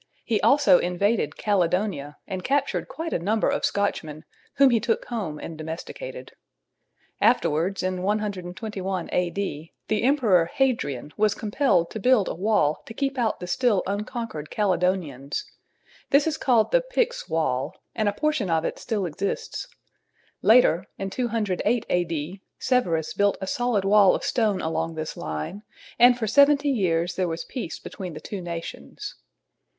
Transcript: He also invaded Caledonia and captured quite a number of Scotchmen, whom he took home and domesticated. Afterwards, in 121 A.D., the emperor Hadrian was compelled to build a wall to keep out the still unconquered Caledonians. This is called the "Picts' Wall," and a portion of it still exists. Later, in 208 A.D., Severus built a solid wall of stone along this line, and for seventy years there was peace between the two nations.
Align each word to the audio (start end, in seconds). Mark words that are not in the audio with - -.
He 0.25 0.41
also 0.41 0.79
invaded 0.79 1.37
Caledonia 1.37 2.17
and 2.27 2.43
captured 2.43 2.87
quite 2.87 3.13
a 3.13 3.19
number 3.19 3.47
of 3.49 3.63
Scotchmen, 3.63 4.25
whom 4.55 4.71
he 4.71 4.79
took 4.79 5.05
home 5.05 5.37
and 5.37 5.55
domesticated. 5.55 6.31
Afterwards, 7.21 7.83
in 7.83 8.01
121 8.01 9.09
A.D., 9.11 9.73
the 9.89 10.01
emperor 10.03 10.45
Hadrian 10.47 11.11
was 11.17 11.35
compelled 11.35 11.91
to 11.91 11.99
build 11.99 12.27
a 12.27 12.33
wall 12.33 12.81
to 12.87 12.95
keep 12.95 13.19
out 13.19 13.39
the 13.39 13.45
still 13.45 13.83
unconquered 13.85 14.49
Caledonians. 14.49 15.45
This 16.09 16.25
is 16.25 16.35
called 16.35 16.71
the 16.71 16.81
"Picts' 16.81 17.29
Wall," 17.29 17.71
and 17.93 18.09
a 18.09 18.13
portion 18.13 18.49
of 18.49 18.65
it 18.65 18.79
still 18.79 19.05
exists. 19.05 19.67
Later, 20.41 20.87
in 20.97 21.11
208 21.11 21.85
A.D., 21.87 22.41
Severus 22.57 23.13
built 23.13 23.37
a 23.39 23.45
solid 23.45 23.85
wall 23.85 24.15
of 24.15 24.23
stone 24.23 24.61
along 24.61 24.95
this 24.95 25.15
line, 25.15 25.61
and 25.99 26.17
for 26.17 26.25
seventy 26.25 26.69
years 26.71 27.15
there 27.15 27.27
was 27.27 27.45
peace 27.45 27.77
between 27.77 28.15
the 28.15 28.19
two 28.19 28.41
nations. 28.41 29.13